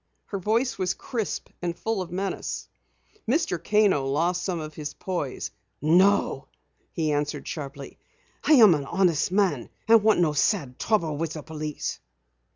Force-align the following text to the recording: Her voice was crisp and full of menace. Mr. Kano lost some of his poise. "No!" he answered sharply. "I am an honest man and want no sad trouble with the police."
Her 0.25 0.39
voice 0.39 0.79
was 0.79 0.95
crisp 0.95 1.49
and 1.61 1.77
full 1.77 2.01
of 2.01 2.09
menace. 2.09 2.67
Mr. 3.29 3.63
Kano 3.63 4.03
lost 4.07 4.41
some 4.43 4.59
of 4.59 4.73
his 4.73 4.95
poise. 4.95 5.51
"No!" 5.79 6.47
he 6.91 7.11
answered 7.11 7.47
sharply. 7.47 7.99
"I 8.45 8.53
am 8.53 8.73
an 8.73 8.85
honest 8.85 9.31
man 9.31 9.69
and 9.87 10.01
want 10.03 10.19
no 10.19 10.33
sad 10.33 10.79
trouble 10.79 11.17
with 11.17 11.33
the 11.33 11.43
police." 11.43 11.99